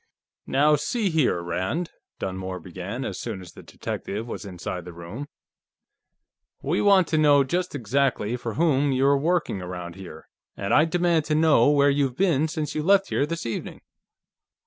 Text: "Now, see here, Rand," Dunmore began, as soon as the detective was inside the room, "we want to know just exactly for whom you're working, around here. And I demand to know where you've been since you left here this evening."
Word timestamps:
"Now, 0.47 0.75
see 0.77 1.11
here, 1.11 1.41
Rand," 1.43 1.91
Dunmore 2.17 2.59
began, 2.59 3.05
as 3.05 3.19
soon 3.19 3.39
as 3.39 3.51
the 3.53 3.61
detective 3.61 4.25
was 4.27 4.45
inside 4.45 4.83
the 4.83 4.93
room, 4.93 5.27
"we 6.63 6.81
want 6.81 7.07
to 7.09 7.19
know 7.19 7.43
just 7.43 7.75
exactly 7.75 8.35
for 8.35 8.55
whom 8.55 8.91
you're 8.91 9.15
working, 9.19 9.61
around 9.61 9.93
here. 9.93 10.27
And 10.57 10.73
I 10.73 10.85
demand 10.85 11.25
to 11.25 11.35
know 11.35 11.69
where 11.69 11.91
you've 11.91 12.17
been 12.17 12.47
since 12.47 12.73
you 12.73 12.81
left 12.81 13.09
here 13.09 13.27
this 13.27 13.45
evening." 13.45 13.81